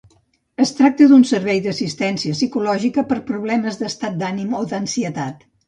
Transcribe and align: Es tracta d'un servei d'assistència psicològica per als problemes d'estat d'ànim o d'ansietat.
Es 0.63 0.69
tracta 0.77 1.07
d'un 1.11 1.25
servei 1.31 1.61
d'assistència 1.65 2.39
psicològica 2.39 3.05
per 3.13 3.17
als 3.19 3.29
problemes 3.29 3.81
d'estat 3.85 4.19
d'ànim 4.25 4.59
o 4.65 4.67
d'ansietat. 4.75 5.51